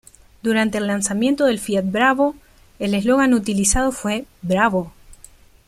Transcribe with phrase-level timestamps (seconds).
[0.41, 2.33] Durante el lanzamiento del Fiat Bravo
[2.79, 4.91] el eslogan utilizado fue "Bravo.